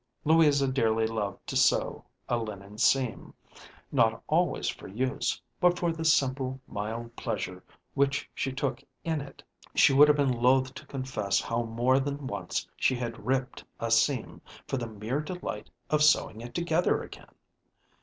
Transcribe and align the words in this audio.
Louisa 0.25 0.67
dearly 0.67 1.05
loved 1.05 1.45
to 1.45 1.55
sew 1.55 2.03
a 2.27 2.35
linen 2.39 2.79
seam, 2.79 3.35
not 3.91 4.23
always 4.25 4.67
for 4.67 4.87
use, 4.87 5.39
but 5.59 5.77
for 5.77 5.91
the 5.91 6.03
simple, 6.03 6.59
mild 6.67 7.15
pleasure 7.15 7.63
which 7.93 8.27
she 8.33 8.51
took 8.51 8.81
in 9.03 9.21
it. 9.21 9.43
She 9.75 9.93
would 9.93 10.07
have 10.07 10.17
been 10.17 10.33
loath 10.41 10.73
to 10.73 10.87
confess 10.87 11.39
how 11.39 11.61
more 11.61 11.99
than 11.99 12.25
once 12.25 12.67
she 12.75 12.95
had 12.95 13.27
ripped 13.27 13.63
a 13.79 13.91
seam 13.91 14.41
for 14.67 14.77
the 14.77 14.87
mere 14.87 15.21
delight 15.21 15.69
of 15.91 16.01
sewing 16.01 16.41
it 16.41 16.55
together 16.55 17.03
again. 17.03 17.35